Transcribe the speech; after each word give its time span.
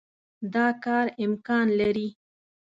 دا 0.53 0.67
کار 0.83 1.07
امکان 1.23 1.67
لري. 1.79 2.07